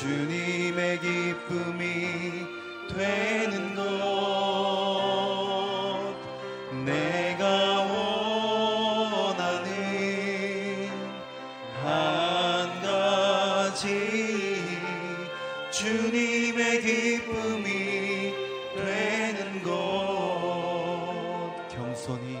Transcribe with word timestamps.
주님의 0.00 0.98
기쁨이 0.98 2.46
되는 2.92 3.76
곳 3.76 3.84
내가 6.84 7.46
원하는 9.30 9.70
한 11.84 12.82
가지 12.82 13.86
주님의 15.70 16.82
기쁨이 16.82 18.34
되는 18.74 19.62
곳. 19.62 19.70
겸손히 21.68 22.40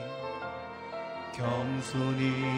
겸손히. 1.32 2.53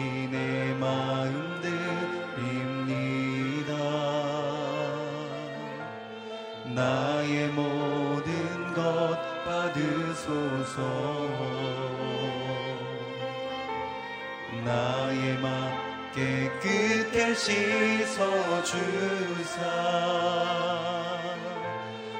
그때 16.61 17.33
씻어주사. 17.33 18.77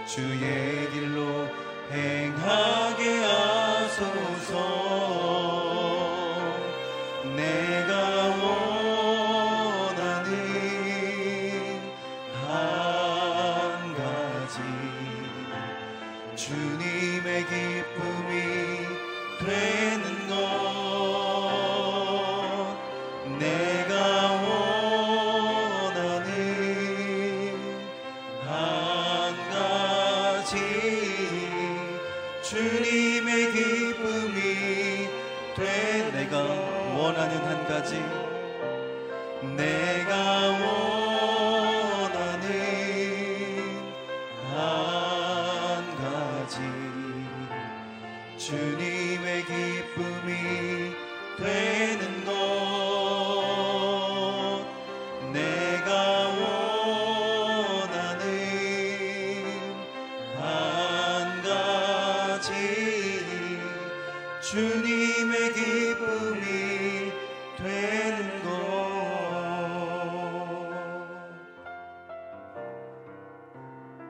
주의 0.08 0.90
길로 0.92 1.48
행하 1.92 2.87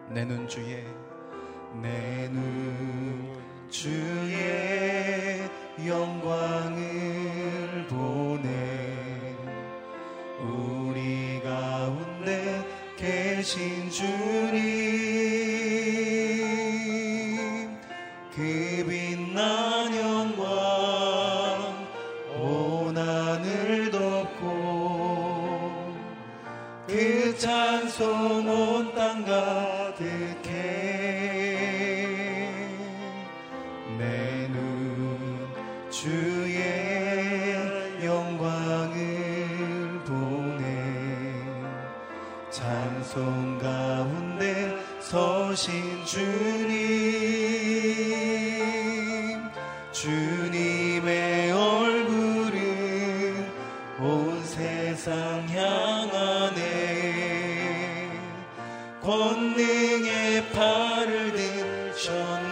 내 0.10 0.24
눈 0.26 0.48
주에 0.48 0.84
내 1.82 2.30
눈 2.32 3.36
주의 3.70 5.42
영광을 5.86 7.86
보내. 7.90 8.48
우리 10.40 11.42
가운데 11.44 12.64
계신 12.96 13.90
주님 13.90 14.64
그 18.34 18.86
빛난 18.88 19.94
영광 19.96 20.46
온 22.40 22.98
하늘 22.98 23.92
덮고 23.92 24.48
그 26.88 27.38
찬송 27.38 28.48
온 54.00 54.44
세상 54.44 55.48
향하네 55.50 56.58
권능의 59.02 60.50
팔을 60.52 61.34
드셨네. 61.34 62.47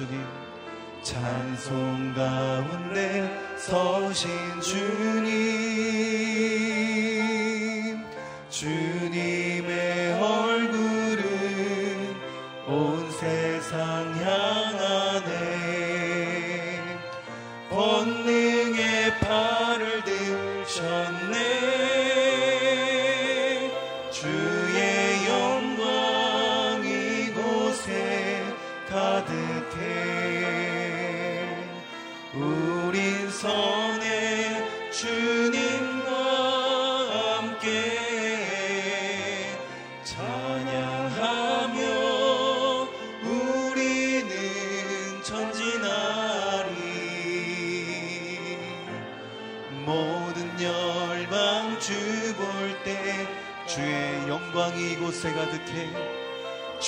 주님 0.00 0.24
찬송 1.02 2.14
가운데 2.14 3.28
서신 3.58 4.30
주님 4.62 5.20
주님의 8.48 9.89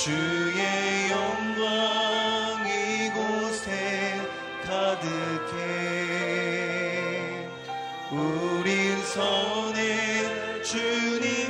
주의 0.03 1.09
영광 1.11 2.67
이곳에 2.67 4.19
가득해. 4.67 5.53
우린 8.11 9.01
선에 9.05 10.61
주님 10.61 11.42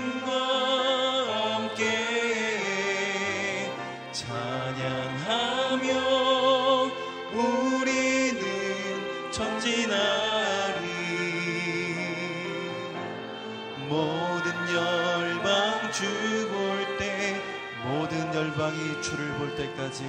주를 19.03 19.37
볼 19.37 19.55
때까지 19.55 20.03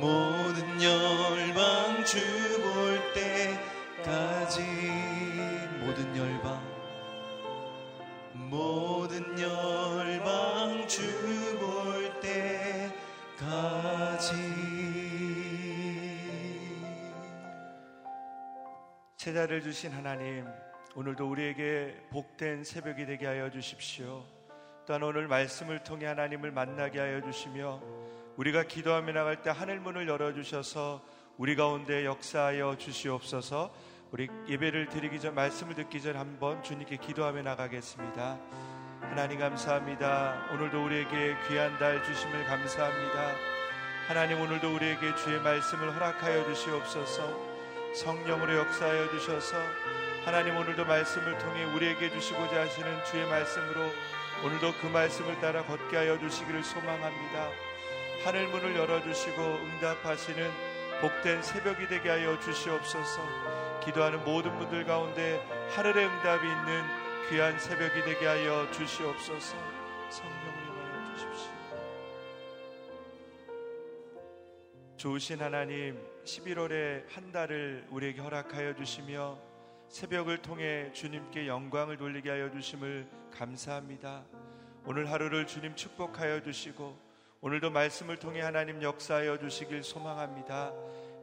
모든 0.00 0.82
열방 0.82 2.04
주 2.04 2.18
볼 2.62 3.00
때까지 3.14 4.60
모든 5.80 6.16
열방 6.16 6.62
모든 8.34 9.38
열방 9.40 10.86
주 10.86 11.02
볼 11.58 12.20
때까지 12.20 14.34
제자를 19.16 19.62
주신 19.62 19.92
하나님, 19.92 20.46
오늘도 20.94 21.28
우리에게 21.28 21.94
복된 22.10 22.62
새벽이 22.64 23.04
되게 23.04 23.26
하여 23.26 23.50
주십시오. 23.50 24.24
또한 24.88 25.02
오늘 25.02 25.28
말씀을 25.28 25.84
통해 25.84 26.06
하나님을 26.06 26.50
만나게 26.50 26.98
하여 26.98 27.20
주시며 27.20 27.82
우리가 28.38 28.62
기도하며 28.62 29.12
나갈 29.12 29.42
때 29.42 29.50
하늘 29.50 29.80
문을 29.80 30.08
열어 30.08 30.32
주셔서 30.32 31.04
우리 31.36 31.56
가운데 31.56 32.06
역사하여 32.06 32.78
주시옵소서. 32.78 33.70
우리 34.12 34.30
예배를 34.48 34.88
드리기 34.88 35.20
전 35.20 35.34
말씀을 35.34 35.74
듣기 35.74 36.00
전 36.00 36.16
한번 36.16 36.62
주님께 36.62 36.96
기도하며 36.96 37.42
나가겠습니다. 37.42 38.38
하나님 39.02 39.38
감사합니다. 39.40 40.48
오늘도 40.54 40.82
우리에게 40.82 41.36
귀한 41.46 41.78
달 41.78 42.02
주심을 42.02 42.46
감사합니다. 42.46 43.32
하나님 44.06 44.40
오늘도 44.40 44.74
우리에게 44.74 45.14
주의 45.16 45.38
말씀을 45.38 45.94
허락하여 45.94 46.46
주시옵소서. 46.46 47.28
성령으로 47.94 48.56
역사하여 48.56 49.10
주셔서 49.10 49.58
하나님 50.24 50.56
오늘도 50.56 50.86
말씀을 50.86 51.36
통해 51.36 51.64
우리에게 51.74 52.08
주시고자 52.08 52.62
하시는 52.62 53.04
주의 53.04 53.28
말씀으로 53.28 53.82
오늘도 54.44 54.72
그 54.80 54.86
말씀을 54.86 55.40
따라 55.40 55.64
걷게 55.64 55.96
하여 55.96 56.16
주시기를 56.16 56.62
소망합니다. 56.62 57.50
하늘 58.22 58.46
문을 58.46 58.76
열어 58.76 59.02
주시고 59.02 59.42
응답하시는 59.42 60.50
복된 61.00 61.42
새벽이 61.42 61.88
되게 61.88 62.08
하여 62.08 62.38
주시옵소서. 62.38 63.20
기도하는 63.84 64.24
모든 64.24 64.56
분들 64.56 64.84
가운데 64.84 65.44
하늘의 65.70 66.06
응답이 66.06 66.46
있는 66.46 66.82
귀한 67.28 67.58
새벽이 67.58 68.04
되게 68.04 68.26
하여 68.26 68.70
주시옵소서. 68.70 69.56
성령을 70.08 70.62
임하여 70.68 71.16
주십시오. 71.16 71.50
좋으신 74.98 75.42
하나님, 75.42 76.00
11월의 76.24 77.08
한 77.08 77.32
달을 77.32 77.86
우리에게 77.90 78.20
허락하여 78.20 78.76
주시며 78.76 79.47
새벽을 79.88 80.42
통해 80.42 80.92
주님께 80.92 81.46
영광을 81.46 81.96
돌리게 81.96 82.28
하여 82.28 82.50
주심을 82.50 83.08
감사합니다. 83.32 84.22
오늘 84.84 85.10
하루를 85.10 85.46
주님 85.46 85.74
축복하여 85.74 86.42
주시고 86.42 86.98
오늘도 87.40 87.70
말씀을 87.70 88.18
통해 88.18 88.42
하나님 88.42 88.82
역사하여 88.82 89.38
주시길 89.38 89.82
소망합니다. 89.82 90.74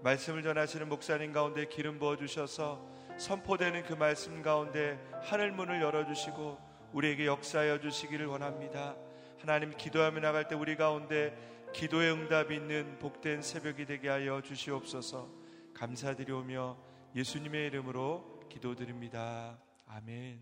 말씀을 0.02 0.42
전하시는 0.42 0.90
목사님 0.90 1.32
가운데 1.32 1.68
기름 1.68 2.00
부어 2.00 2.18
주셔서 2.18 2.84
선포되는 3.18 3.84
그 3.84 3.94
말씀 3.94 4.42
가운데 4.42 5.00
하늘 5.22 5.52
문을 5.52 5.80
열어 5.82 6.06
주시고 6.06 6.58
우리에게 6.92 7.28
역사하여 7.28 7.80
주시기를 7.80 8.26
원합니다. 8.26 8.96
하나님 9.40 9.78
기도하며 9.78 10.22
나갈 10.22 10.48
때 10.48 10.56
우리 10.56 10.76
가운데 10.76 11.38
기도의 11.72 12.12
응답이 12.12 12.56
있는 12.56 12.98
복된 12.98 13.44
새벽이 13.44 13.86
되게 13.86 14.10
하여 14.10 14.42
주시옵소서. 14.42 15.30
감사드리오며 15.76 16.78
예수님의 17.16 17.68
이름으로 17.68 18.35
기도드립니다. 18.56 19.62
아멘. 19.86 20.42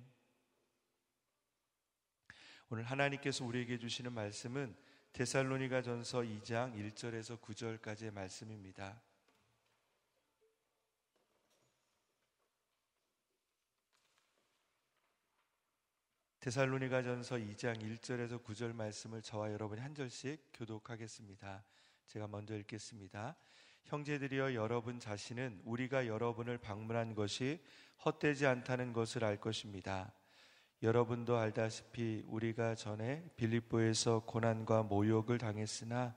오늘 2.70 2.84
하나님께서 2.84 3.44
우리에게 3.44 3.80
주시는 3.80 4.14
말씀은 4.14 4.76
데살로니가 5.14 5.82
전서 5.82 6.20
2장 6.20 6.76
1절에서 6.76 7.42
9절까지의 7.42 8.14
말씀입니다. 8.14 9.02
데살로니가 16.40 17.02
전서 17.02 17.38
2장 17.38 17.82
1절에서 17.82 18.44
9절 18.44 18.76
말씀을 18.76 19.24
저와 19.24 19.52
여러분이 19.52 19.82
한 19.82 19.96
절씩 19.96 20.52
교독하겠습니다. 20.54 21.64
제가 22.06 22.28
먼저 22.28 22.56
읽겠습니다. 22.58 23.36
형제들이여 23.86 24.54
여러분 24.54 25.00
자신은 25.00 25.62
우리가 25.66 26.08
여러분을 26.08 26.58
방문한 26.58 27.16
것이 27.16 27.60
헛되지 28.06 28.46
않다는 28.46 28.94
것을 28.94 29.24
알 29.24 29.38
것입니다. 29.38 30.12
여러분도 30.82 31.38
알다시피 31.38 32.24
우리가 32.28 32.76
전에 32.76 33.24
빌립보에서 33.38 34.20
고난과 34.26 34.84
모욕을 34.84 35.38
당했으나 35.38 36.16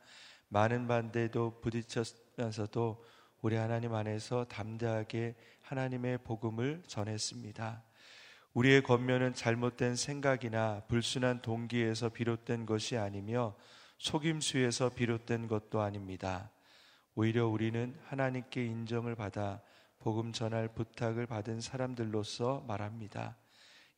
많은 0.48 0.88
반대도 0.88 1.60
부딪혔면서도 1.60 3.04
우리 3.42 3.54
하나님 3.54 3.94
안에서 3.94 4.44
담대하게 4.44 5.36
하나님의 5.62 6.18
복음을 6.18 6.82
전했습니다. 6.86 7.84
우리의 8.54 8.82
권면은 8.82 9.34
잘못된 9.34 9.96
생각이나 9.96 10.82
불순한 10.88 11.42
동기에서 11.42 12.08
비롯된 12.08 12.66
것이 12.66 12.96
아니며 12.96 13.54
속임수에서 13.98 14.90
비롯된 14.90 15.46
것도 15.46 15.80
아닙니다. 15.80 16.50
오히려 17.14 17.46
우리는 17.46 17.96
하나님께 18.04 18.64
인정을 18.64 19.14
받아 19.14 19.60
복음 20.06 20.30
전할 20.30 20.68
부탁을 20.68 21.26
받은 21.26 21.60
사람들로서 21.60 22.64
말합니다. 22.68 23.36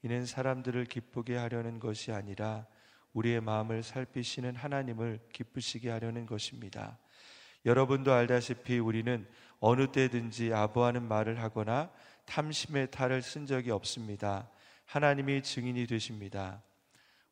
이는 0.01 0.25
사람들을 0.25 0.87
기쁘게 0.87 1.37
하려는 1.37 1.79
것이 1.79 2.13
아니라 2.13 2.67
우리의 3.13 3.43
마음을 3.43 3.83
살피시는 3.83 4.57
하나님을 4.57 5.21
기쁘시게 5.35 5.91
하려는 5.91 6.25
것입니다. 6.25 6.97
여러분도 7.67 8.15
알다시피 8.15 8.79
우리는 8.79 9.29
어느 9.61 9.93
때든지 9.93 10.55
아부하는 10.55 11.07
말을 11.07 11.43
하거나 11.43 11.91
탐심의 12.25 12.91
탈을 12.91 13.21
쓴 13.21 13.45
적이 13.45 13.73
없습니다. 13.73 14.49
하나님이 14.87 15.43
증인이 15.43 15.87
되십니다. 15.87 16.63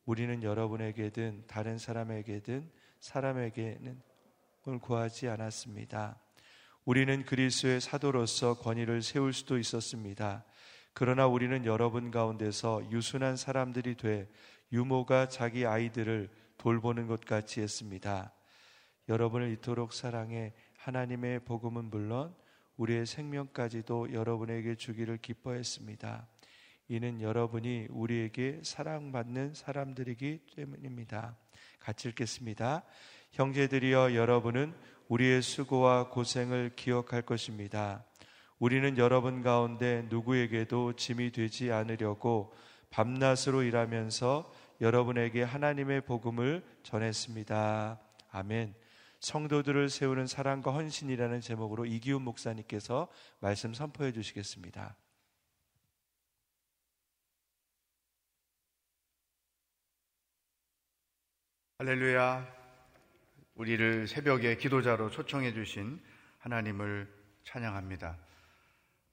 우리는 0.05 0.43
여러분에게든 0.43 1.45
다른 1.47 1.79
사람에게든 1.79 2.71
사람에게는 3.01 4.03
을 4.69 4.79
구하지 4.81 5.31
않았습니다. 5.31 6.26
우리는 6.87 7.25
그리스도의 7.25 7.81
사도로서 7.81 8.55
권위를 8.55 9.03
세울 9.03 9.33
수도 9.33 9.59
있었습니다. 9.59 10.45
그러나 10.95 11.27
우리는 11.27 11.65
여러분 11.65 12.13
가운데서 12.13 12.93
유순한 12.93 13.37
사람들이 13.37 13.97
돼 13.97 14.29
유모가 14.71 15.29
자기 15.29 15.67
아이들을 15.67 16.31
돌보는 16.59 17.09
것 17.09 17.25
같이 17.25 17.61
했습니다. 17.61 18.33
여러분을 19.09 19.51
이토록 19.51 19.93
사랑해 19.93 20.55
하나님의 20.77 21.41
복음은 21.41 21.87
물론 21.87 22.33
우리의 22.77 23.05
생명까지도 23.05 24.13
여러분에게 24.13 24.77
주기를 24.77 25.17
기뻐했습니다. 25.17 26.29
이는 26.87 27.21
여러분이 27.21 27.89
우리에게 27.91 28.61
사랑받는 28.63 29.55
사람들이기 29.55 30.43
때문입니다. 30.55 31.37
같이 31.81 32.09
읽겠습니다. 32.11 32.85
형제들이여 33.33 34.15
여러분은 34.15 34.73
우리의 35.09 35.43
수고와 35.43 36.09
고생을 36.09 36.73
기억할 36.77 37.23
것입니다. 37.23 38.05
우리는 38.59 38.97
여러분 38.99 39.43
가운데 39.43 40.07
누구에게도 40.09 40.95
짐이 40.95 41.33
되지 41.33 41.73
않으려고 41.73 42.55
밤낮으로 42.91 43.63
일하면서 43.63 44.51
여러분에게 44.81 45.43
하나님의 45.43 46.03
복음을 46.03 46.65
전했습니다. 46.83 48.01
아멘. 48.31 48.75
성도들을 49.21 49.89
세우는 49.89 50.27
사랑과 50.27 50.73
헌신이라는 50.73 51.41
제목으로 51.41 51.87
이기훈 51.87 52.23
목사님께서 52.23 53.09
말씀 53.41 53.75
선포해 53.75 54.13
주시겠습니다. 54.13 54.97
할렐루야. 61.79 62.56
우리를 63.57 64.07
새벽에 64.07 64.57
기도자로 64.57 65.09
초청해 65.09 65.55
주신 65.55 65.99
하나님을 66.41 67.11
찬양합니다. 67.45 68.19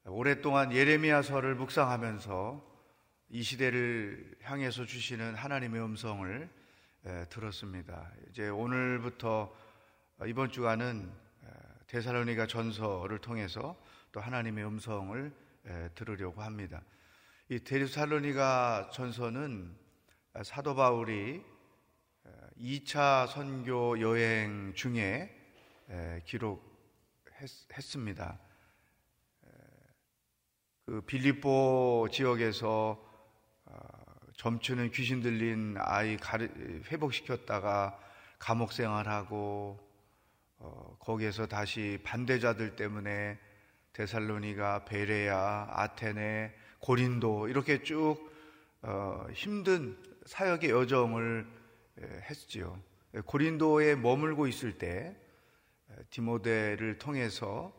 오랫동안 0.07 0.73
예레미야서를 0.73 1.55
묵상하면서 1.55 2.73
이 3.29 3.41
시대를 3.41 4.35
향해서 4.41 4.83
주시는 4.83 5.35
하나님의 5.35 5.81
음성을 5.81 6.50
들었습니다. 7.29 8.12
이제 8.29 8.50
오늘부터 8.50 9.55
이번 10.27 10.51
주간은 10.51 11.09
데살로니가 11.88 12.45
전서를 12.45 13.19
통해서 13.19 13.81
또 14.12 14.19
하나님의 14.19 14.65
음성을 14.65 15.31
들으려고 15.95 16.41
합니다. 16.41 16.81
이 17.47 17.59
데살로니가 17.59 18.89
전서는 18.91 19.73
사도 20.43 20.75
바울이 20.75 21.41
2차 22.57 23.27
선교 23.27 24.00
여행 24.00 24.74
중에 24.75 25.29
기록했습니다. 26.25 28.39
그 30.86 31.01
빌립보 31.01 32.10
지역에서 32.12 33.03
어, 33.65 33.77
점추는 34.36 34.91
귀신 34.91 35.22
들린 35.22 35.75
아이 35.79 36.17
회복시켰다가 36.91 37.98
감옥 38.38 38.74
생활하고 38.74 39.79
어, 40.57 40.98
거기에서 41.00 41.48
다시 41.48 42.00
반대자들 42.03 42.75
때문에 42.75 43.39
데살로니가, 43.93 44.86
베레아, 44.86 45.69
아테네, 45.72 46.53
고린도 46.79 47.48
이렇게 47.48 47.81
쭉 47.81 48.17
어, 48.81 49.25
힘든 49.33 49.98
사역의 50.25 50.69
여정을 50.69 51.62
했지요. 52.01 52.81
고린도에 53.25 53.95
머물고 53.95 54.47
있을 54.47 54.77
때 54.77 55.15
디모데를 56.09 56.97
통해서 56.97 57.73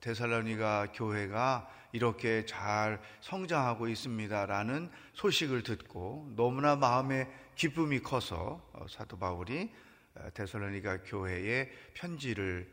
데살로니가 0.00 0.92
교회가 0.92 1.68
이렇게 1.92 2.46
잘 2.46 3.00
성장하고 3.20 3.88
있습니다라는 3.88 4.90
소식을 5.14 5.62
듣고 5.62 6.32
너무나 6.36 6.76
마음에 6.76 7.28
기쁨이 7.56 8.00
커서 8.00 8.70
어, 8.72 8.86
사도 8.88 9.18
바울이 9.18 9.70
데살로니가 10.34 11.02
교회에 11.02 11.70
편지를 11.94 12.70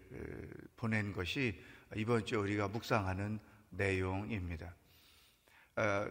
보낸 0.75 1.13
것이 1.13 1.59
이번 1.95 2.25
주 2.25 2.39
우리가 2.39 2.67
묵상하는 2.67 3.39
내용입니다. 3.69 4.73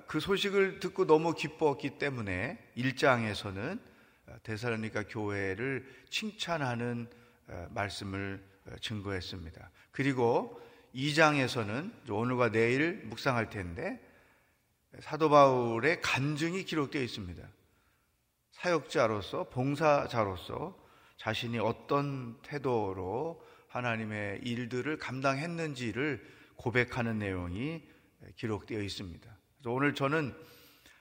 그 0.06 0.20
소식을 0.20 0.78
듣고 0.78 1.06
너무 1.06 1.34
기뻤기 1.34 1.98
때문에 1.98 2.72
1장에서는 2.76 3.80
데살로니가 4.42 5.04
교회를 5.08 5.86
칭찬하는 6.10 7.08
말씀을 7.70 8.44
증거했습니다. 8.80 9.70
그리고 9.92 10.60
2장에서는 10.94 12.10
오늘과 12.10 12.50
내일 12.50 13.02
묵상할 13.04 13.50
텐데 13.50 14.00
사도 15.00 15.28
바울의 15.28 16.00
간증이 16.00 16.64
기록되어 16.64 17.02
있습니다. 17.02 17.46
사역자로서 18.52 19.50
봉사자로서 19.50 20.76
자신이 21.18 21.58
어떤 21.58 22.40
태도로 22.42 23.44
하나님의 23.68 24.40
일들을 24.42 24.96
감당했는지를 24.98 26.24
고백하는 26.56 27.18
내용이 27.18 27.82
기록되어 28.36 28.80
있습니다. 28.80 29.38
오늘 29.66 29.94
저는 29.94 30.34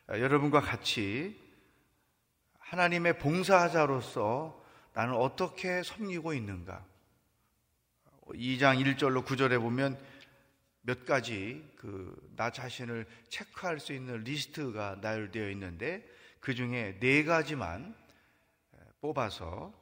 여러분과 0.09 0.59
같이 0.59 1.39
하나님의 2.75 3.19
봉사자로서 3.19 4.61
나는 4.93 5.15
어떻게 5.15 5.81
섬기고 5.81 6.33
있는가? 6.33 6.85
2장 8.27 8.83
1절로 8.83 9.25
9절에 9.25 9.61
보면 9.61 9.97
몇 10.81 11.05
가지 11.05 11.73
그 11.77 12.25
나 12.35 12.49
자신을 12.49 13.05
체크할 13.29 13.79
수 13.79 13.93
있는 13.93 14.23
리스트가 14.23 14.97
나열되어 15.01 15.49
있는데 15.51 16.05
그 16.41 16.53
중에 16.53 16.97
네 16.99 17.23
가지만 17.23 17.95
뽑아서 18.99 19.73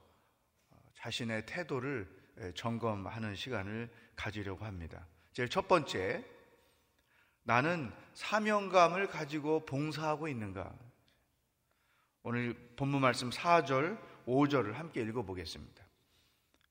자신의 0.94 1.48
태도를 1.48 2.08
점검하는 2.56 3.36
시간을 3.36 3.90
가지려고 4.16 4.66
합니다. 4.66 5.08
제일 5.32 5.50
첫 5.50 5.68
번째, 5.68 6.24
나는 7.42 7.92
사명감을 8.14 9.08
가지고 9.08 9.66
봉사하고 9.66 10.28
있는가? 10.28 10.72
오늘 12.26 12.56
본문 12.78 13.02
말씀 13.02 13.30
4절, 13.30 13.98
5절을 14.26 14.76
함께 14.76 15.02
읽어보겠습니다. 15.02 15.84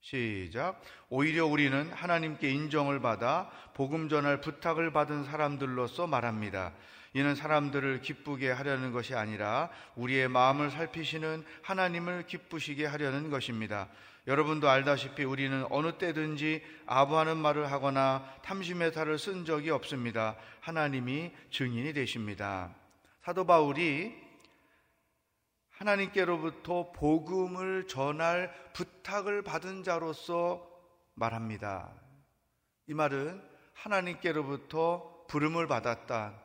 시작. 0.00 0.80
오히려 1.10 1.44
우리는 1.44 1.92
하나님께 1.92 2.50
인정을 2.50 3.00
받아 3.00 3.50
복음 3.74 4.08
전할 4.08 4.40
부탁을 4.40 4.94
받은 4.94 5.24
사람들로서 5.24 6.06
말합니다. 6.06 6.72
이는 7.12 7.34
사람들을 7.34 8.00
기쁘게 8.00 8.50
하려는 8.50 8.92
것이 8.92 9.14
아니라 9.14 9.68
우리의 9.94 10.28
마음을 10.28 10.70
살피시는 10.70 11.44
하나님을 11.60 12.26
기쁘시게 12.26 12.86
하려는 12.86 13.28
것입니다. 13.28 13.88
여러분도 14.26 14.70
알다시피 14.70 15.22
우리는 15.24 15.66
어느 15.68 15.98
때든지 15.98 16.62
아부하는 16.86 17.36
말을 17.36 17.70
하거나 17.70 18.24
탐심의 18.42 18.94
탈을 18.94 19.18
쓴 19.18 19.44
적이 19.44 19.68
없습니다. 19.68 20.34
하나님이 20.60 21.30
증인이 21.50 21.92
되십니다. 21.92 22.74
사도 23.22 23.44
바울이 23.44 24.21
하나님께로부터 25.82 26.92
복음을 26.92 27.88
전할 27.88 28.52
부탁을 28.72 29.42
받은 29.42 29.82
자로서 29.82 30.68
말합니다. 31.14 31.92
이 32.86 32.94
말은 32.94 33.42
하나님께로부터 33.74 35.26
부름을 35.28 35.66
받았다. 35.66 36.40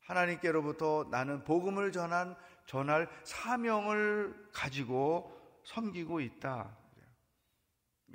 하나님께로부터 0.00 1.06
나는 1.10 1.44
복음을 1.44 1.92
전한 1.92 2.36
전할 2.66 3.08
사명을 3.22 4.50
가지고 4.52 5.32
섬기고 5.64 6.20
있다. 6.20 6.76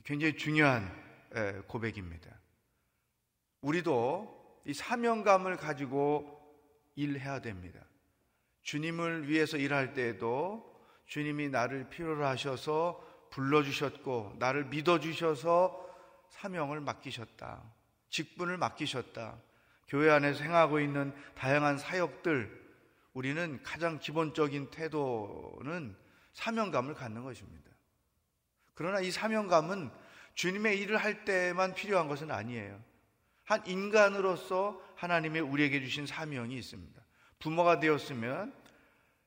굉장히 0.04 0.36
중요한 0.36 0.92
고백입니다. 1.68 2.30
우리도 3.62 4.62
이 4.66 4.74
사명감을 4.74 5.58
가지고 5.58 6.38
일해야 6.96 7.40
됩니다. 7.40 7.80
주님을 8.64 9.28
위해서 9.28 9.58
일할 9.58 9.94
때에도 9.94 10.70
주님이 11.06 11.50
나를 11.50 11.90
필요로 11.90 12.26
하셔서 12.26 13.06
불러주셨고, 13.32 14.36
나를 14.40 14.66
믿어주셔서 14.66 15.88
사명을 16.30 16.82
맡기셨다. 16.82 17.64
직분을 18.10 18.58
맡기셨다. 18.58 19.38
교회 19.88 20.12
안에서 20.12 20.44
행하고 20.44 20.80
있는 20.80 21.14
다양한 21.36 21.78
사역들, 21.78 22.70
우리는 23.14 23.62
가장 23.64 24.00
기본적인 24.00 24.70
태도는 24.70 25.96
사명감을 26.34 26.94
갖는 26.94 27.24
것입니다. 27.24 27.70
그러나 28.76 29.02
이 29.02 29.12
사명감은 29.12 29.92
주님의 30.36 30.80
일을 30.80 30.98
할 30.98 31.26
때만 31.26 31.74
필요한 31.74 32.08
것은 32.08 32.32
아니에요. 32.32 32.82
한 33.44 33.66
인간으로서 33.66 34.82
하나님의 34.96 35.42
우리에게 35.42 35.82
주신 35.82 36.06
사명이 36.06 36.56
있습니다. 36.56 37.02
부모가 37.40 37.80
되었으면 37.80 38.54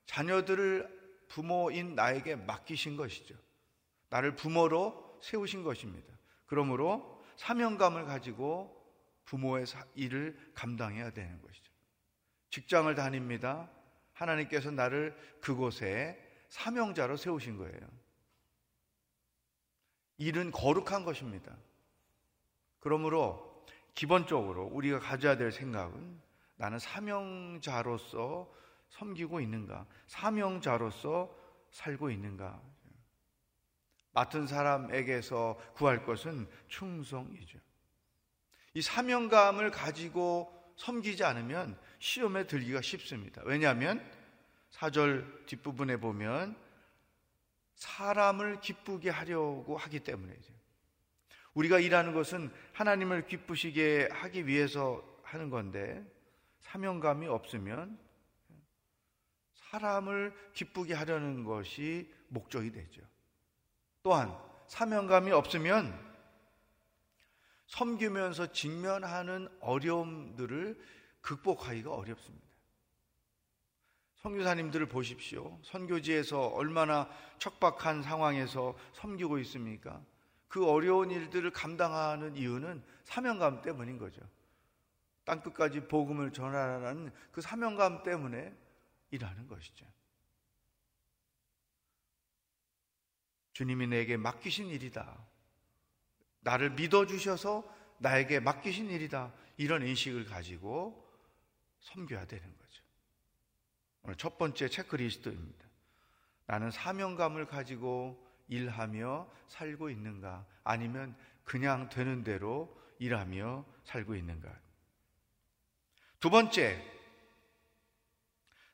자녀들을 0.06 1.02
부모인 1.28 1.94
나에게 1.94 2.36
맡기신 2.36 2.96
것이죠. 2.96 3.34
나를 4.10 4.36
부모로 4.36 5.18
세우신 5.22 5.64
것입니다. 5.64 6.12
그러므로 6.46 7.24
사명감을 7.36 8.04
가지고 8.04 8.78
부모의 9.24 9.64
일을 9.94 10.38
감당해야 10.54 11.10
되는 11.10 11.40
것이죠. 11.40 11.72
직장을 12.50 12.94
다닙니다. 12.94 13.70
하나님께서 14.12 14.70
나를 14.70 15.16
그곳에 15.40 16.18
사명자로 16.50 17.16
세우신 17.16 17.56
거예요. 17.56 17.80
일은 20.18 20.50
거룩한 20.52 21.04
것입니다. 21.04 21.56
그러므로 22.78 23.64
기본적으로 23.94 24.66
우리가 24.66 24.98
가져야 24.98 25.36
될 25.36 25.50
생각은 25.50 26.20
나는 26.62 26.78
사명자로서 26.78 28.48
섬기고 28.90 29.40
있는가? 29.40 29.84
사명자로서 30.06 31.36
살고 31.72 32.08
있는가? 32.10 32.62
맡은 34.12 34.46
사람에게서 34.46 35.58
구할 35.74 36.04
것은 36.04 36.48
충성이죠. 36.68 37.58
이 38.74 38.80
사명감을 38.80 39.72
가지고 39.72 40.72
섬기지 40.76 41.24
않으면 41.24 41.76
시험에 41.98 42.46
들기가 42.46 42.80
쉽습니다. 42.80 43.42
왜냐하면 43.44 44.00
사절 44.70 45.44
뒷부분에 45.46 45.96
보면 45.96 46.56
사람을 47.74 48.60
기쁘게 48.60 49.10
하려고 49.10 49.76
하기 49.78 49.98
때문이죠. 49.98 50.54
우리가 51.54 51.80
일하는 51.80 52.14
것은 52.14 52.52
하나님을 52.72 53.26
기쁘시게 53.26 54.10
하기 54.12 54.46
위해서 54.46 55.02
하는 55.24 55.50
건데 55.50 56.06
사명감이 56.72 57.26
없으면 57.26 57.98
사람을 59.52 60.34
기쁘게 60.54 60.94
하려는 60.94 61.44
것이 61.44 62.10
목적이 62.28 62.72
되죠. 62.72 63.02
또한 64.02 64.34
사명감이 64.68 65.32
없으면 65.32 65.92
섬기면서 67.66 68.52
직면하는 68.52 69.48
어려움들을 69.60 70.82
극복하기가 71.20 71.94
어렵습니다. 71.94 72.46
선교사님들을 74.22 74.86
보십시오. 74.86 75.58
선교지에서 75.64 76.46
얼마나 76.48 77.06
척박한 77.38 78.02
상황에서 78.02 78.74
섬기고 78.94 79.38
있습니까? 79.40 80.02
그 80.48 80.66
어려운 80.66 81.10
일들을 81.10 81.50
감당하는 81.50 82.34
이유는 82.34 82.82
사명감 83.04 83.60
때문인 83.60 83.98
거죠. 83.98 84.22
땅끝까지 85.24 85.88
복음을 85.88 86.32
전하라는 86.32 87.12
그 87.30 87.40
사명감 87.40 88.02
때문에 88.02 88.54
일하는 89.10 89.46
것이죠. 89.46 89.86
주님이 93.52 93.86
내게 93.86 94.16
맡기신 94.16 94.68
일이다. 94.68 95.18
나를 96.40 96.70
믿어주셔서 96.70 97.64
나에게 97.98 98.40
맡기신 98.40 98.90
일이다. 98.90 99.32
이런 99.56 99.86
인식을 99.86 100.24
가지고 100.24 101.08
섬겨야 101.80 102.26
되는 102.26 102.42
거죠. 102.58 102.82
오늘 104.02 104.16
첫 104.16 104.38
번째 104.38 104.68
체크리스트입니다. 104.68 105.66
나는 106.46 106.70
사명감을 106.70 107.46
가지고 107.46 108.26
일하며 108.48 109.30
살고 109.48 109.90
있는가? 109.90 110.44
아니면 110.64 111.16
그냥 111.44 111.88
되는 111.88 112.24
대로 112.24 112.76
일하며 112.98 113.64
살고 113.84 114.16
있는가? 114.16 114.52
두 116.22 116.30
번째, 116.30 116.80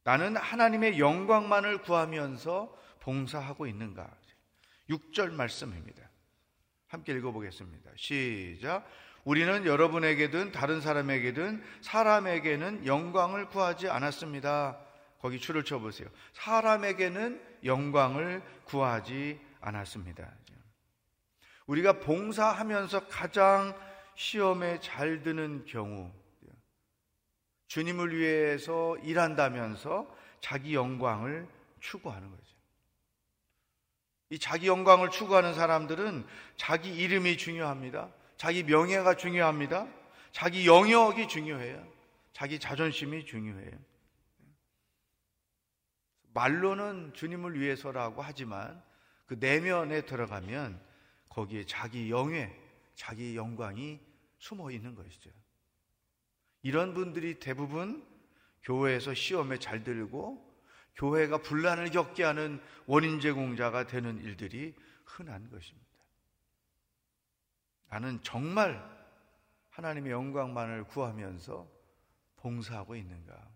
나는 0.04 0.36
하나님의 0.36 0.98
영광만을 0.98 1.80
구하면서 1.80 2.76
봉사하고 3.00 3.66
있는가? 3.66 4.06
6절 4.90 5.32
말씀입니다. 5.32 6.10
함께 6.88 7.14
읽어보겠습니다. 7.14 7.90
시작. 7.96 8.86
우리는 9.24 9.64
여러분에게든 9.64 10.52
다른 10.52 10.82
사람에게든 10.82 11.64
사람에게는 11.80 12.84
영광을 12.84 13.48
구하지 13.48 13.88
않았습니다. 13.88 14.78
거기 15.18 15.40
줄을 15.40 15.64
쳐보세요. 15.64 16.10
사람에게는 16.34 17.42
영광을 17.64 18.42
구하지 18.66 19.40
않았습니다. 19.62 20.30
우리가 21.66 22.00
봉사하면서 22.00 23.08
가장 23.08 23.74
시험에 24.16 24.80
잘 24.80 25.22
드는 25.22 25.64
경우, 25.64 26.12
주님을 27.68 28.16
위해서 28.16 28.96
일한다면서 28.98 30.14
자기 30.40 30.74
영광을 30.74 31.46
추구하는 31.80 32.30
거죠. 32.30 32.42
이 34.30 34.38
자기 34.38 34.66
영광을 34.66 35.10
추구하는 35.10 35.54
사람들은 35.54 36.26
자기 36.56 36.94
이름이 36.94 37.38
중요합니다. 37.38 38.10
자기 38.36 38.62
명예가 38.62 39.14
중요합니다. 39.14 39.86
자기 40.32 40.66
영역이 40.66 41.28
중요해요. 41.28 41.86
자기 42.32 42.58
자존심이 42.58 43.24
중요해요. 43.24 43.72
말로는 46.34 47.14
주님을 47.14 47.58
위해서라고 47.58 48.22
하지만 48.22 48.82
그 49.26 49.34
내면에 49.34 50.02
들어가면 50.02 50.80
거기에 51.28 51.64
자기 51.66 52.10
영예, 52.10 52.54
자기 52.94 53.36
영광이 53.36 53.98
숨어 54.38 54.70
있는 54.70 54.94
것이죠. 54.94 55.30
이런 56.62 56.94
분들이 56.94 57.38
대부분 57.38 58.06
교회에서 58.62 59.14
시험에 59.14 59.58
잘 59.58 59.84
들고 59.84 60.46
교회가 60.96 61.42
분란을 61.42 61.90
겪게 61.90 62.24
하는 62.24 62.60
원인 62.86 63.20
제공자가 63.20 63.86
되는 63.86 64.18
일들이 64.18 64.74
흔한 65.04 65.48
것입니다. 65.50 65.86
나는 67.88 68.20
정말 68.22 68.98
하나님의 69.70 70.12
영광만을 70.12 70.84
구하면서 70.84 71.70
봉사하고 72.36 72.96
있는가? 72.96 73.48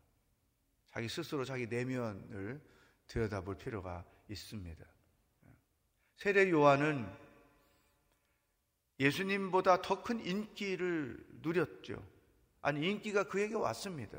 자기 0.93 1.09
스스로 1.09 1.45
자기 1.45 1.67
내면을 1.67 2.61
들여다볼 3.09 3.59
필요가 3.59 4.05
있습니다. 4.29 4.85
세례 6.17 6.49
요한은 6.51 7.11
예수님보다 9.01 9.83
더 9.83 10.03
큰 10.03 10.25
인기를 10.25 11.27
누렸죠. 11.43 12.03
아니, 12.63 12.89
인기가 12.89 13.25
그에게 13.25 13.55
왔습니다. 13.55 14.19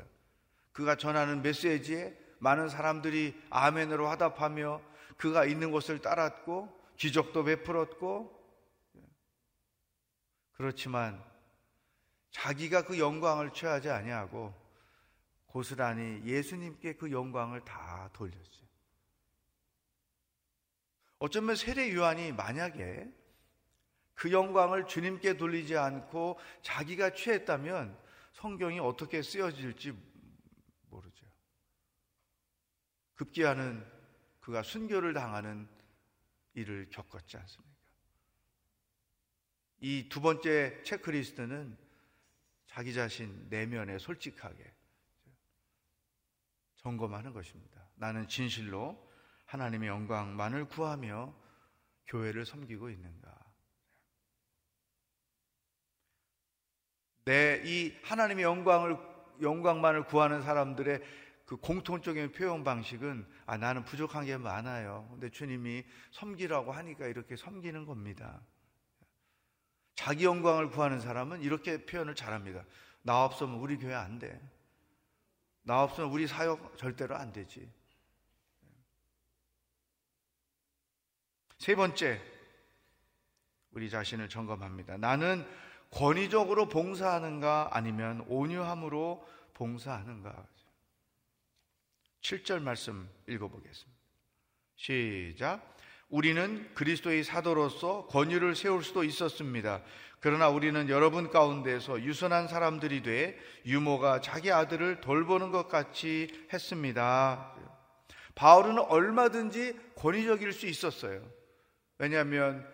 그가 0.72 0.96
전하는 0.96 1.42
메시지에 1.42 2.16
많은 2.38 2.68
사람들이 2.68 3.40
아멘으로 3.48 4.06
화답하며 4.08 4.82
그가 5.16 5.46
있는 5.46 5.70
곳을 5.70 6.00
따랐고 6.00 6.68
기적도 6.96 7.44
베풀었고 7.44 8.44
그렇지만 10.52 11.22
자기가 12.30 12.84
그 12.84 12.98
영광을 12.98 13.52
취하지 13.52 13.90
아니하고 13.90 14.52
고스란히 15.46 16.22
예수님께 16.24 16.94
그 16.94 17.12
영광을 17.12 17.60
다 17.64 18.10
돌렸어요. 18.12 18.64
어쩌면 21.20 21.56
세례 21.56 21.94
요한이 21.94 22.32
만약에 22.32 23.08
그 24.14 24.32
영광을 24.32 24.86
주님께 24.86 25.36
돌리지 25.36 25.76
않고 25.76 26.38
자기가 26.62 27.14
취했다면 27.14 27.96
성경이 28.44 28.78
어떻게 28.78 29.22
쓰여질지 29.22 29.98
모르죠. 30.90 31.26
급기야는 33.14 33.82
그가 34.40 34.62
순교를 34.62 35.14
당하는 35.14 35.66
일을 36.52 36.90
겪었지 36.90 37.38
않습니까? 37.38 37.74
이 39.80 40.10
두 40.10 40.20
번째 40.20 40.82
체크리스트는 40.82 41.74
자기 42.66 42.92
자신 42.92 43.48
내면에 43.48 43.98
솔직하게 43.98 44.74
점검하는 46.76 47.32
것입니다. 47.32 47.88
나는 47.94 48.28
진실로 48.28 49.10
하나님의 49.46 49.88
영광만을 49.88 50.68
구하며 50.68 51.34
교회를 52.08 52.44
섬기고 52.44 52.90
있는가? 52.90 53.43
내 57.24 57.62
이 57.64 57.94
하나님의 58.02 58.44
영광을 58.44 58.98
영광만을 59.40 60.04
구하는 60.04 60.42
사람들의 60.42 61.00
그 61.46 61.56
공통적인 61.56 62.32
표현 62.32 62.64
방식은 62.64 63.26
아 63.46 63.56
나는 63.56 63.84
부족한 63.84 64.26
게 64.26 64.36
많아요. 64.36 65.08
근데 65.10 65.30
주님이 65.30 65.84
섬기라고 66.12 66.72
하니까 66.72 67.06
이렇게 67.06 67.36
섬기는 67.36 67.84
겁니다. 67.86 68.40
자기 69.94 70.24
영광을 70.24 70.70
구하는 70.70 71.00
사람은 71.00 71.42
이렇게 71.42 71.84
표현을 71.84 72.14
잘합니다. 72.14 72.64
나 73.02 73.24
없으면 73.24 73.56
우리 73.56 73.76
교회 73.78 73.94
안 73.94 74.18
돼. 74.18 74.40
나 75.62 75.82
없으면 75.82 76.10
우리 76.10 76.26
사역 76.26 76.76
절대로 76.76 77.16
안 77.16 77.32
되지. 77.32 77.70
세 81.58 81.74
번째, 81.74 82.20
우리 83.70 83.88
자신을 83.88 84.28
점검합니다. 84.28 84.98
나는 84.98 85.46
권위적으로 85.94 86.68
봉사하는가 86.68 87.70
아니면 87.72 88.24
온유함으로 88.28 89.24
봉사하는가? 89.54 90.44
7절 92.20 92.62
말씀 92.62 93.08
읽어보겠습니다. 93.28 94.00
시작. 94.76 95.76
우리는 96.08 96.68
그리스도의 96.74 97.22
사도로서 97.22 98.06
권위를 98.06 98.56
세울 98.56 98.82
수도 98.82 99.04
있었습니다. 99.04 99.82
그러나 100.18 100.48
우리는 100.48 100.88
여러분 100.88 101.30
가운데서 101.30 102.02
유선한 102.02 102.48
사람들이 102.48 103.02
돼 103.02 103.38
유모가 103.66 104.20
자기 104.20 104.50
아들을 104.50 105.00
돌보는 105.00 105.52
것 105.52 105.68
같이 105.68 106.28
했습니다. 106.52 107.54
바울은 108.34 108.78
얼마든지 108.78 109.78
권위적일 109.96 110.52
수 110.52 110.66
있었어요. 110.66 111.22
왜냐하면 111.98 112.66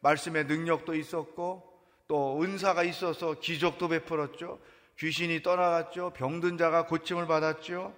말씀의 0.00 0.44
능력도 0.44 0.94
있었고 0.94 1.67
또 2.08 2.42
은사가 2.42 2.82
있어서 2.84 3.38
기적도 3.38 3.88
베풀었죠. 3.88 4.60
귀신이 4.98 5.42
떠나갔죠. 5.42 6.12
병든 6.14 6.56
자가 6.58 6.86
고침을 6.86 7.26
받았죠. 7.26 7.94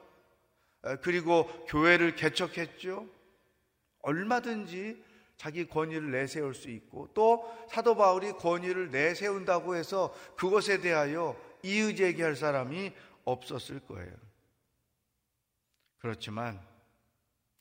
그리고 1.03 1.47
교회를 1.67 2.17
개척했죠. 2.17 3.09
얼마든지 4.03 5.03
자기 5.37 5.67
권위를 5.67 6.11
내세울 6.11 6.55
수 6.55 6.69
있고 6.69 7.09
또 7.15 7.51
사도 7.71 7.97
바울이 7.97 8.33
권위를 8.33 8.91
내세운다고 8.91 9.77
해서 9.77 10.15
그것에 10.37 10.81
대하여 10.81 11.35
이의 11.63 11.97
제기할 11.97 12.37
사람이 12.37 12.93
없었을 13.25 13.81
거예요. 13.81 14.13
그렇지만 15.99 16.61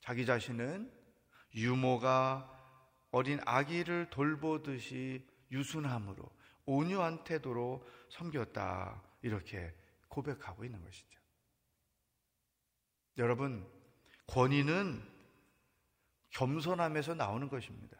자기 0.00 0.26
자신은 0.26 0.90
유모가 1.54 2.50
어린 3.10 3.40
아기를 3.44 4.08
돌보듯이 4.10 5.26
유순함으로 5.50 6.39
온유한 6.66 7.24
태도로 7.24 7.86
섬겼다. 8.10 9.02
이렇게 9.22 9.74
고백하고 10.08 10.64
있는 10.64 10.82
것이죠. 10.82 11.20
여러분, 13.18 13.66
권위는 14.26 15.02
겸손함에서 16.30 17.14
나오는 17.14 17.48
것입니다. 17.48 17.96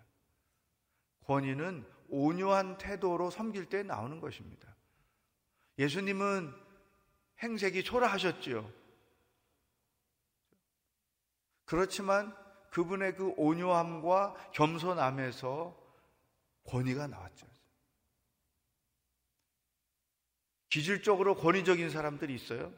권위는 1.25 1.87
온유한 2.09 2.79
태도로 2.79 3.31
섬길 3.31 3.69
때 3.69 3.83
나오는 3.83 4.21
것입니다. 4.21 4.77
예수님은 5.79 6.53
행색이 7.43 7.85
초라하셨지요. 7.85 8.71
그렇지만 11.65 12.37
그분의 12.71 13.17
그 13.17 13.33
온유함과 13.37 14.51
겸손함에서 14.53 15.77
권위가 16.65 17.07
나왔죠. 17.07 17.50
기질적으로 20.71 21.35
권위적인 21.35 21.91
사람들이 21.91 22.35
있어요. 22.35 22.73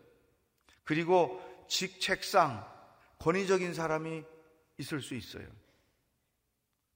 그리고 0.85 1.41
직책상 1.69 2.67
권위적인 3.19 3.75
사람이 3.75 4.25
있을 4.79 5.01
수 5.01 5.15
있어요. 5.15 5.47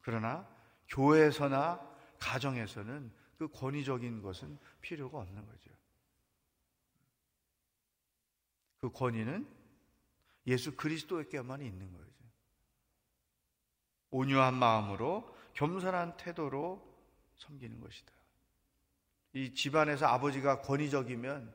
그러나 0.00 0.48
교회에서나 0.88 1.80
가정에서는 2.18 3.12
그 3.38 3.48
권위적인 3.48 4.22
것은 4.22 4.58
필요가 4.80 5.18
없는 5.18 5.46
거죠. 5.46 5.70
그 8.78 8.90
권위는 8.90 9.46
예수 10.46 10.74
그리스도에게만 10.76 11.60
있는 11.60 11.92
거죠. 11.92 12.06
온유한 14.10 14.54
마음으로 14.54 15.36
겸손한 15.54 16.16
태도로 16.16 16.82
섬기는 17.36 17.80
것이다. 17.80 18.15
이 19.36 19.52
집안에서 19.52 20.06
아버지가 20.06 20.62
권위적이면 20.62 21.52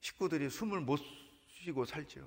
식구들이 0.00 0.48
숨을 0.48 0.80
못 0.80 0.98
쉬고 1.46 1.84
살죠. 1.84 2.26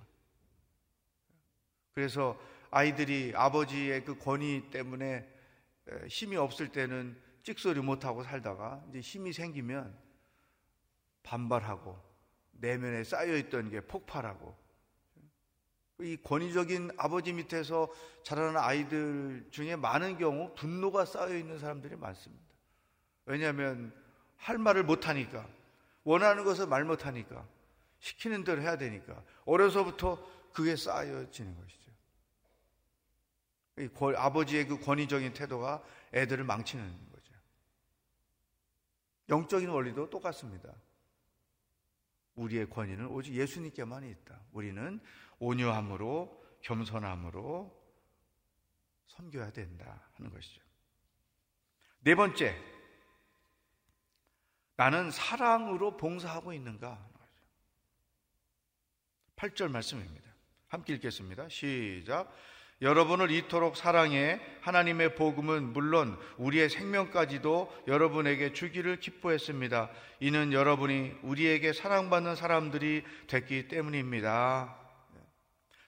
그래서 1.92 2.40
아이들이 2.70 3.34
아버지의 3.36 4.06
그 4.06 4.16
권위 4.20 4.70
때문에 4.70 5.28
힘이 6.08 6.38
없을 6.38 6.72
때는 6.72 7.20
찍소리 7.42 7.80
못하고 7.80 8.22
살다가 8.22 8.86
이제 8.90 9.00
힘이 9.00 9.34
생기면 9.34 9.98
반발하고 11.24 12.00
내면에 12.52 13.04
쌓여있던 13.04 13.72
게 13.72 13.82
폭발하고 13.82 14.56
이 16.02 16.16
권위적인 16.18 16.92
아버지 16.98 17.34
밑에서 17.34 17.92
자라는 18.24 18.58
아이들 18.58 19.48
중에 19.50 19.78
많은 19.78 20.20
경우 20.20 20.54
분노가 20.54 21.06
쌓여있는 21.06 21.58
사람들이 21.58 21.96
많습니다. 21.96 22.46
왜냐하면 23.26 24.05
할 24.38 24.58
말을 24.58 24.84
못하니까 24.84 25.48
원하는 26.04 26.44
것을 26.44 26.68
말 26.68 26.84
못하니까 26.84 27.48
시키는 28.00 28.44
대로 28.44 28.62
해야 28.62 28.78
되니까 28.78 29.24
어려서부터 29.46 30.52
그게 30.54 30.76
쌓여지는 30.76 31.56
것이죠. 31.56 31.86
아버지의 34.18 34.68
그 34.68 34.80
권위적인 34.80 35.34
태도가 35.34 35.84
애들을 36.14 36.44
망치는 36.44 37.10
거죠. 37.12 37.34
영적인 39.30 39.70
원리도 39.70 40.10
똑같습니다. 40.10 40.72
우리의 42.36 42.70
권위는 42.70 43.08
오직 43.08 43.34
예수님께만 43.34 44.04
있다. 44.06 44.40
우리는 44.52 45.00
온유함으로 45.40 46.44
겸손함으로 46.62 47.86
섬겨야 49.08 49.52
된다 49.52 50.10
하는 50.14 50.32
것이죠. 50.32 50.62
네 52.02 52.16
번째, 52.16 52.56
나는 54.78 55.12
사랑으로 55.12 55.98
봉사하고 55.98 56.54
있는가? 56.54 57.00
8절 59.38 59.70
말씀입니다. 59.72 60.30
함께 60.68 60.94
읽겠습니다. 60.94 61.48
시작. 61.50 62.34
여러분을 62.82 63.32
이토록 63.32 63.78
사랑해 63.78 64.42
하나님의 64.60 65.16
복음은 65.16 65.72
물론 65.72 66.20
우리의 66.38 66.70
생명까지도 66.70 67.84
여러분에게 67.88 68.52
주기를 68.52 69.00
기뻐했습니다. 69.00 69.90
이는 70.20 70.52
여러분이 70.52 71.20
우리에게 71.24 71.72
사랑받는 71.72 72.36
사람들이 72.36 73.04
됐기 73.28 73.70
때문입니다. 73.70 74.78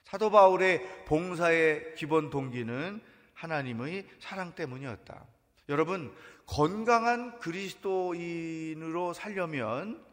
사도 0.04 0.30
바울의 0.30 1.04
봉사의 1.04 1.94
기본 1.94 2.30
동기는 2.30 3.02
하나님의 3.34 4.08
사랑 4.18 4.54
때문이었다. 4.54 5.26
여러분, 5.68 6.14
건강한 6.46 7.38
그리스도인으로 7.40 9.12
살려면 9.12 10.04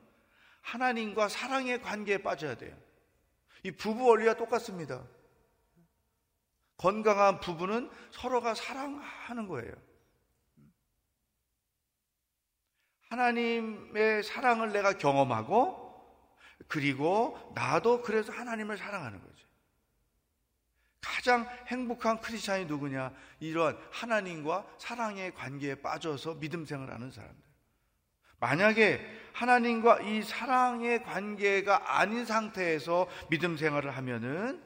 하나님과 0.61 1.29
사랑의 1.29 1.81
관계에 1.81 2.17
빠져야 2.17 2.55
돼요. 2.55 2.75
이 3.63 3.71
부부 3.71 4.05
원리와 4.05 4.33
똑같습니다. 4.35 5.03
건강한 6.77 7.39
부부는 7.39 7.89
서로가 8.11 8.53
사랑하는 8.53 9.47
거예요. 9.47 9.73
하나님의 13.09 14.23
사랑을 14.23 14.73
내가 14.73 14.97
경험하고 14.97 15.85
그리고 16.67 17.39
나도 17.55 18.01
그래서 18.01 18.33
하나님을 18.33 18.77
사랑하는 18.77 19.21
거죠. 19.21 19.34
가장 21.05 21.47
행복한 21.67 22.19
크리스찬이 22.19 22.65
누구냐? 22.65 23.13
이런 23.39 23.77
하나님과 23.91 24.65
사랑의 24.79 25.33
관계에 25.35 25.75
빠져서 25.75 26.39
믿음 26.39 26.65
생활하는 26.65 27.11
사람들. 27.11 27.45
만약에 28.39 29.01
하나님과 29.33 30.01
이 30.01 30.23
사랑의 30.23 31.03
관계가 31.03 31.99
아닌 31.99 32.25
상태에서 32.25 33.07
믿음 33.29 33.55
생활을 33.55 33.95
하면은 33.95 34.61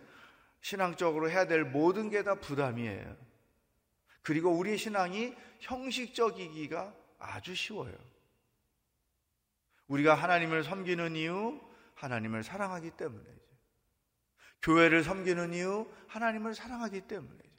신앙적으로 0.62 1.30
해야 1.30 1.46
될 1.46 1.66
모든 1.66 2.10
게 2.10 2.24
다 2.24 2.36
부담이에요. 2.36 3.16
그리고 4.22 4.52
우리의 4.52 4.78
신앙이 4.78 5.36
형식적이기가 5.60 6.94
아주 7.20 7.56
쉬워요. 7.56 7.94
우리가 9.88 10.14
하나님을 10.14 10.64
섬기는 10.64 11.16
이유, 11.16 11.60
하나님을 11.96 12.44
사랑하기 12.44 12.92
때문에. 12.92 13.39
교회를 14.62 15.04
섬기는 15.04 15.54
이유 15.54 15.90
하나님을 16.08 16.54
사랑하기 16.54 17.02
때문에 17.02 17.50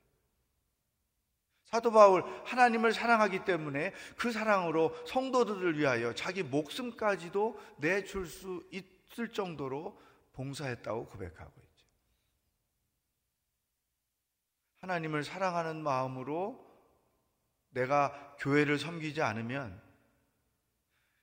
사도 1.71 1.93
바울 1.93 2.25
하나님을 2.45 2.93
사랑하기 2.93 3.45
때문에 3.45 3.93
그 4.17 4.33
사랑으로 4.33 4.95
성도들을 5.07 5.79
위하여 5.79 6.13
자기 6.15 6.43
목숨까지도 6.43 7.59
내줄 7.79 8.27
수 8.27 8.67
있을 8.73 9.33
정도로 9.33 10.01
봉사했다고 10.33 11.07
고백하고 11.07 11.53
있죠. 11.61 11.87
하나님을 14.81 15.23
사랑하는 15.23 15.81
마음으로 15.83 16.69
내가 17.71 18.37
교회를 18.41 18.79
섬기지 18.79 19.23
않으면 19.23 19.81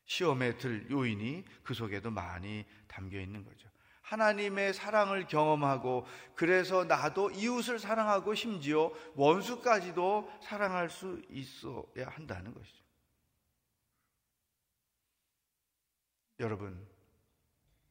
시험에 0.06 0.58
들 0.58 0.90
요인이 0.90 1.44
그 1.64 1.74
속에도 1.74 2.10
많이 2.10 2.66
담겨 2.88 3.20
있는 3.20 3.44
거죠. 3.44 3.67
하나님의 4.08 4.74
사랑을 4.74 5.28
경험하고 5.28 6.06
그래서 6.34 6.86
나도 6.86 7.32
이웃을 7.32 7.78
사랑하고 7.78 8.36
심지어 8.36 8.90
원수까지도 9.16 10.32
사랑할 10.42 10.90
수 10.90 11.22
있어야 11.30 12.08
한다는 12.08 12.54
것이죠. 12.54 12.86
여러분, 16.40 16.88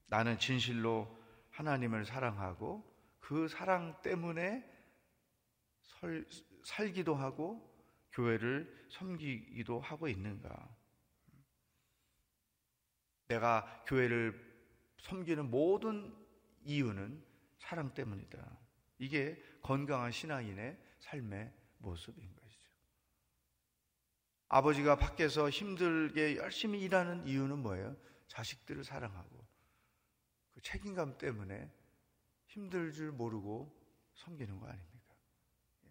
나는 0.06 0.38
진실로 0.38 1.14
하나님을 1.50 2.06
사랑하고 2.06 2.82
그 3.20 3.48
사랑 3.48 4.00
때문에 4.00 4.64
설, 5.82 6.24
살기도 6.64 7.14
하고 7.14 7.74
교회를 8.12 8.86
섬기기도 8.90 9.80
하고 9.80 10.08
있는가? 10.08 10.74
내가 13.28 13.84
교회를 13.86 14.45
섬기는 14.98 15.50
모든 15.50 16.14
이유는 16.64 17.22
사랑 17.58 17.94
때문이다. 17.94 18.58
이게 18.98 19.40
건강한 19.62 20.10
신앙인의 20.10 20.78
삶의 20.98 21.52
모습인 21.78 22.34
것이죠. 22.34 22.70
아버지가 24.48 24.96
밖에서 24.96 25.50
힘들게 25.50 26.36
열심히 26.36 26.80
일하는 26.80 27.26
이유는 27.26 27.58
뭐예요? 27.58 27.96
자식들을 28.28 28.84
사랑하고 28.84 29.46
그 30.54 30.62
책임감 30.62 31.18
때문에 31.18 31.70
힘들 32.46 32.92
줄 32.92 33.12
모르고 33.12 33.74
섬기는 34.14 34.58
거 34.58 34.66
아닙니까? 34.66 35.14
예. 35.84 35.90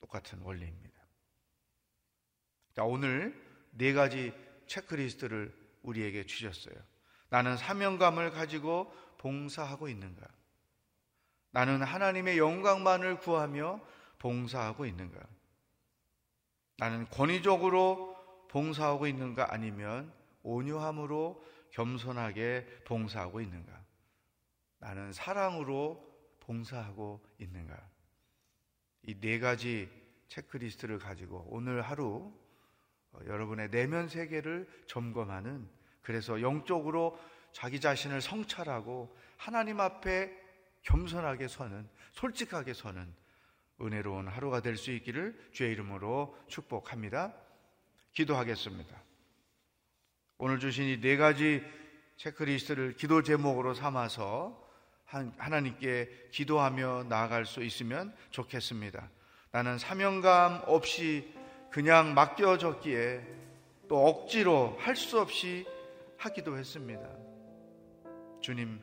똑같은 0.00 0.40
원리입니다. 0.40 1.00
자, 2.74 2.84
오늘 2.84 3.34
네 3.72 3.92
가지 3.92 4.32
체크리스트를 4.66 5.54
우리에게 5.82 6.26
주셨어요. 6.26 6.74
나는 7.30 7.56
사명감을 7.56 8.30
가지고 8.32 8.92
봉사하고 9.18 9.88
있는가? 9.88 10.26
나는 11.52 11.82
하나님의 11.82 12.38
영광만을 12.38 13.18
구하며 13.18 13.80
봉사하고 14.18 14.86
있는가? 14.86 15.20
나는 16.76 17.08
권위적으로 17.10 18.16
봉사하고 18.48 19.06
있는가 19.06 19.52
아니면 19.52 20.12
온유함으로 20.42 21.44
겸손하게 21.70 22.82
봉사하고 22.84 23.40
있는가? 23.40 23.80
나는 24.78 25.12
사랑으로 25.12 26.06
봉사하고 26.40 27.24
있는가? 27.38 27.76
이 29.06 29.14
네 29.20 29.38
가지 29.38 29.88
체크리스트를 30.28 30.98
가지고 30.98 31.46
오늘 31.50 31.82
하루 31.82 32.32
어, 33.12 33.18
여러분의 33.26 33.70
내면 33.70 34.08
세계를 34.08 34.68
점검하는 34.86 35.68
그래서 36.02 36.40
영적으로 36.40 37.18
자기 37.52 37.80
자신을 37.80 38.20
성찰하고 38.20 39.16
하나님 39.36 39.80
앞에 39.80 40.30
겸손하게 40.82 41.48
서는 41.48 41.88
솔직하게 42.12 42.74
서는 42.74 43.12
은혜로운 43.80 44.28
하루가 44.28 44.60
될 44.60 44.76
수 44.76 44.90
있기를 44.92 45.38
주의 45.52 45.72
이름으로 45.72 46.36
축복합니다. 46.48 47.34
기도하겠습니다. 48.12 49.02
오늘 50.38 50.58
주신 50.58 50.84
이 50.86 51.00
네 51.00 51.16
가지 51.16 51.62
체크리스트를 52.16 52.96
기도 52.96 53.22
제목으로 53.22 53.74
삼아서 53.74 54.68
하나님께 55.06 56.28
기도하며 56.30 57.04
나아갈 57.08 57.46
수 57.46 57.62
있으면 57.62 58.14
좋겠습니다. 58.30 59.10
나는 59.50 59.78
사명감 59.78 60.62
없이 60.66 61.32
그냥 61.70 62.14
맡겨졌기에 62.14 63.20
또 63.88 64.06
억지로 64.06 64.76
할 64.80 64.94
수 64.94 65.18
없이 65.20 65.66
하기도 66.20 66.56
했습니다. 66.56 67.00
주님, 68.42 68.78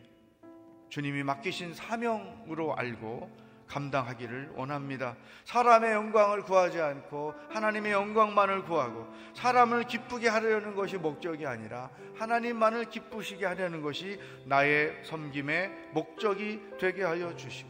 주님이 0.90 1.24
맡기신 1.24 1.74
사명으로 1.74 2.76
알고 2.76 3.30
감당하기를 3.68 4.54
원합니다. 4.56 5.16
사람의 5.44 5.92
영광을 5.92 6.42
구하지 6.42 6.82
않고 6.82 7.34
하나님의 7.50 7.92
영광만을 7.92 8.64
구하고 8.64 9.08
사람을 9.36 9.84
기쁘게 9.84 10.30
하려는 10.30 10.74
것이 10.74 10.98
목적이 10.98 11.46
아니라 11.46 11.92
하나님만을 12.16 12.86
기쁘시게 12.86 13.46
하려는 13.46 13.82
것이 13.82 14.20
나의 14.46 15.04
섬김의 15.04 15.90
목적이 15.92 16.62
되게 16.80 17.04
하여 17.04 17.36
주시고 17.36 17.70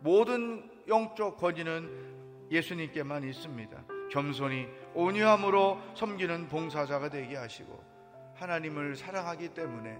모든 0.00 0.68
영적 0.88 1.36
권위는 1.36 2.48
예수님께만 2.50 3.22
있습니다. 3.22 3.84
겸손히 4.10 4.66
온유함으로 4.94 5.80
섬기는 5.94 6.48
봉사자가 6.48 7.10
되게 7.10 7.36
하시고 7.36 7.91
하나님을 8.42 8.96
사랑하기 8.96 9.50
때문에 9.50 9.96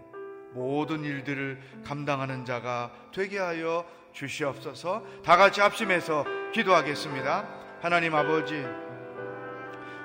모든 0.50 1.04
일들을 1.04 1.60
감당하는 1.86 2.44
자가 2.44 2.90
되게 3.14 3.38
하여 3.38 3.86
주시옵소서 4.12 5.04
다 5.24 5.36
같이 5.36 5.60
합심해서 5.60 6.24
기도하겠습니다. 6.52 7.46
하나님 7.80 8.16
아버지, 8.16 8.66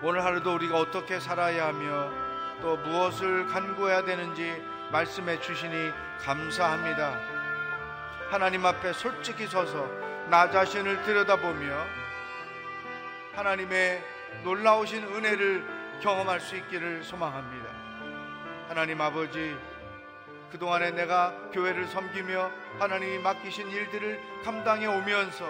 오늘 0.03 0.23
하루도 0.23 0.53
우리가 0.53 0.79
어떻게 0.79 1.19
살아야 1.19 1.67
하며 1.67 2.11
또 2.61 2.77
무엇을 2.77 3.47
간구해야 3.47 4.05
되는지 4.05 4.53
말씀해 4.91 5.41
주시니 5.41 5.73
감사합니다. 6.19 7.19
하나님 8.29 8.65
앞에 8.67 8.93
솔직히 8.93 9.47
서서 9.47 9.87
나 10.29 10.49
자신을 10.51 11.01
들여다보며 11.03 11.85
하나님의 13.33 14.03
놀라우신 14.43 15.03
은혜를 15.03 15.99
경험할 16.01 16.39
수 16.39 16.55
있기를 16.55 17.03
소망합니다. 17.03 17.76
하나님 18.67 18.99
아버지, 19.01 19.55
그동안에 20.51 20.91
내가 20.91 21.33
교회를 21.53 21.87
섬기며 21.87 22.51
하나님이 22.79 23.19
맡기신 23.19 23.69
일들을 23.69 24.19
감당해 24.43 24.85
오면서 24.87 25.45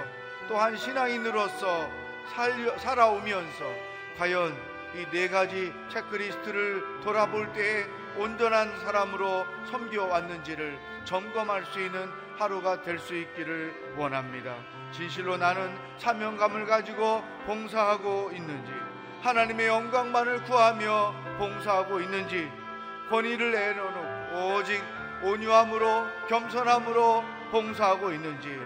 또한 0.47 0.75
신앙인으로서 0.77 1.89
살려, 2.33 2.77
살아오면서 2.77 3.65
과연 4.17 4.55
이 4.95 5.05
네 5.11 5.27
가지 5.27 5.73
체크리스트를 5.89 7.01
돌아볼 7.03 7.51
때에 7.53 7.85
온전한 8.17 8.79
사람으로 8.79 9.45
섬겨왔는지를 9.69 10.79
점검할 11.03 11.65
수 11.65 11.79
있는 11.81 12.09
하루가 12.39 12.81
될 12.81 12.97
수 12.97 13.15
있기를 13.15 13.95
원합니다. 13.97 14.55
진실로 14.91 15.37
나는 15.37 15.75
사명감을 15.97 16.65
가지고 16.65 17.23
봉사하고 17.45 18.31
있는지, 18.31 18.71
하나님의 19.21 19.67
영광만을 19.67 20.43
구하며 20.43 21.13
봉사하고 21.37 21.99
있는지, 21.99 22.49
권위를 23.09 23.51
내려놓고 23.51 24.55
오직 24.55 24.83
온유함으로 25.23 26.07
겸손함으로 26.27 27.23
봉사하고 27.51 28.11
있는지 28.11 28.59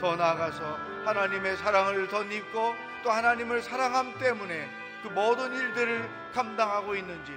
더 0.00 0.14
나아가서 0.16 0.78
하나님의 1.04 1.56
사랑을 1.56 2.08
덧입고 2.08 2.74
또 3.02 3.10
하나님을 3.10 3.62
사랑함 3.62 4.18
때문에 4.18 4.68
그 5.02 5.08
모든 5.08 5.52
일들을 5.52 6.08
감당하고 6.34 6.94
있는지 6.94 7.32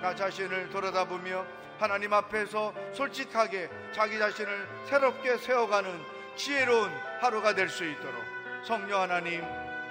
나 0.00 0.14
자신을 0.14 0.70
돌아다보며 0.70 1.44
하나님 1.78 2.12
앞에서 2.12 2.72
솔직하게 2.92 3.68
자기 3.92 4.18
자신을 4.18 4.68
새롭게 4.86 5.36
세워가는 5.36 5.90
지혜로운 6.36 6.90
하루가 7.20 7.54
될 7.54 7.68
수 7.68 7.84
있도록 7.84 8.22
성령 8.64 9.02
하나님 9.02 9.42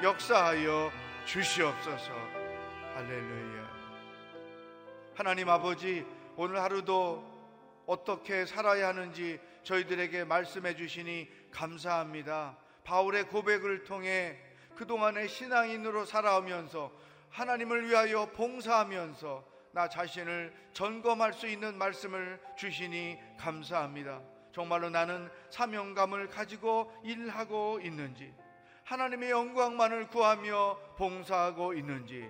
역사하여 0.01 0.91
주시옵소서. 1.25 2.12
할렐루야 2.95 3.35
하나님 5.15 5.47
아버지 5.47 6.06
오늘 6.36 6.62
하루도 6.62 7.23
어떻게 7.86 8.45
살아야 8.45 8.89
하는지 8.89 9.39
저희들에게 9.63 10.25
말씀해 10.25 10.75
주시니 10.75 11.30
감사합니다. 11.51 12.58
바울의 12.84 13.30
고백을 13.30 13.86
통해 13.86 14.38
그동안의 14.75 15.30
신앙인으로 15.30 16.04
살아오면서 16.04 16.91
하나님을 17.30 17.88
위하여 17.88 18.25
봉사하면서 18.34 19.45
나 19.71 19.88
자신을 19.88 20.54
점검할 20.73 21.32
수 21.32 21.47
있는 21.47 21.78
말씀을 21.78 22.38
주시니 22.58 23.17
감사합니다. 23.39 24.21
정말로 24.51 24.89
나는 24.89 25.30
사명감을 25.49 26.28
가지고 26.28 26.91
일하고 27.06 27.80
있는지, 27.82 28.34
하나님의 28.84 29.32
영광만을 29.32 30.08
구하며 30.08 30.78
봉사하고 30.97 31.73
있는지, 31.73 32.30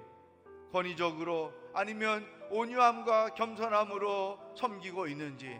권위적으로 0.71 1.51
아니면 1.73 2.34
온유함과 2.51 3.36
겸손함으로 3.36 4.53
섬기고 4.58 5.08
있는지 5.08 5.60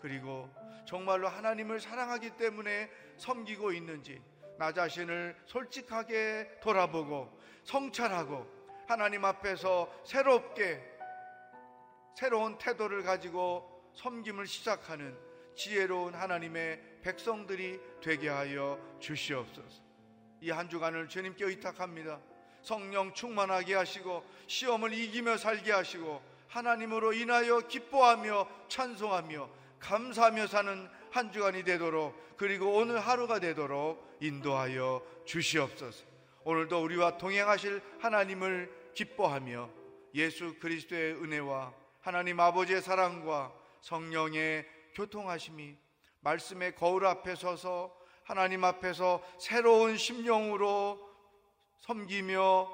그리고 0.00 0.48
정말로 0.86 1.28
하나님을 1.28 1.80
사랑하기 1.80 2.36
때문에 2.36 2.90
섬기고 3.16 3.72
있는지 3.72 4.22
나 4.58 4.72
자신을 4.72 5.36
솔직하게 5.46 6.58
돌아보고 6.60 7.38
성찰하고 7.64 8.46
하나님 8.86 9.24
앞에서 9.24 9.92
새롭게 10.04 10.82
새로운 12.16 12.58
태도를 12.58 13.02
가지고 13.02 13.90
섬김을 13.94 14.46
시작하는 14.46 15.16
지혜로운 15.54 16.14
하나님의 16.14 17.00
백성들이 17.02 17.80
되게 18.02 18.28
하여 18.28 18.78
주시옵소서. 19.00 19.82
이 20.40 20.50
한 20.50 20.68
주간을 20.68 21.08
주님께 21.08 21.44
의탁합니다. 21.44 22.20
성령 22.62 23.12
충만하게 23.14 23.74
하시고 23.74 24.24
시험을 24.46 24.92
이기며 24.92 25.36
살게 25.36 25.72
하시고 25.72 26.22
하나님으로 26.48 27.12
인하여 27.12 27.60
기뻐하며 27.60 28.48
찬송하며 28.68 29.48
감사하며 29.80 30.46
사는 30.46 30.88
한 31.10 31.32
주간이 31.32 31.64
되도록 31.64 32.36
그리고 32.36 32.76
오늘 32.76 33.00
하루가 33.00 33.38
되도록 33.38 34.16
인도하여 34.20 35.02
주시옵소서. 35.24 36.04
오늘도 36.44 36.82
우리와 36.82 37.18
동행하실 37.18 37.82
하나님을 38.00 38.92
기뻐하며 38.94 39.68
예수 40.14 40.58
그리스도의 40.58 41.14
은혜와 41.14 41.72
하나님 42.00 42.40
아버지의 42.40 42.80
사랑과 42.80 43.52
성령의 43.82 44.66
교통하심이 44.94 45.76
말씀의 46.20 46.74
거울 46.74 47.06
앞에 47.06 47.34
서서 47.34 47.94
하나님 48.24 48.64
앞에서 48.64 49.22
새로운 49.38 49.96
심령으로 49.96 51.07
섬기며 51.80 52.68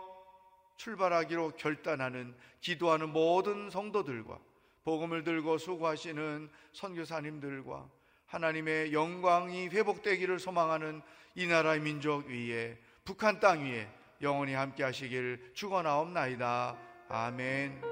출발하기로 0.77 1.53
결단하는 1.57 2.35
기도하는 2.61 3.11
모든 3.11 3.71
성도들과 3.71 4.39
복음을 4.85 5.25
들고 5.25 5.59
수고하시는 5.59 6.51
선교사님들과 6.73 7.89
하나님의 8.27 8.93
영광이 8.93 9.69
회복되기를 9.69 10.39
소망하는 10.39 11.03
이 11.35 11.47
나라의 11.47 11.81
민족 11.81 12.27
위에 12.27 12.79
북한 13.05 13.41
땅 13.41 13.65
위에 13.65 13.89
영원히 14.21 14.55
함께 14.55 14.83
하시길 14.83 15.53
축원하옵나이다. 15.55 16.77
아멘. 17.09 17.83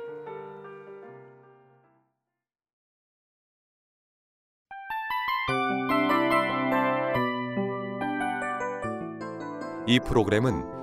이 9.86 9.98
프로그램은 10.00 10.81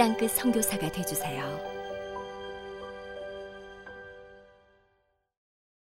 땅끝 0.00 0.30
선교사가 0.30 0.90
되주세요. 0.90 1.69